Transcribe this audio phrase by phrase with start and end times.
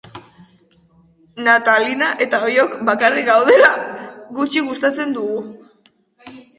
[1.47, 3.73] Natalina eta biok bakarrik gaudela,
[4.41, 5.41] gutxi gastatzen dugu.